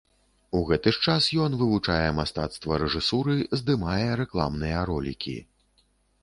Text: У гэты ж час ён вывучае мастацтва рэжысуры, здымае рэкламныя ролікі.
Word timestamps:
У 0.59 0.59
гэты 0.69 0.93
ж 0.95 1.01
час 1.11 1.27
ён 1.43 1.57
вывучае 1.59 2.07
мастацтва 2.19 2.79
рэжысуры, 2.85 3.35
здымае 3.61 4.09
рэкламныя 4.23 4.81
ролікі. 4.93 5.37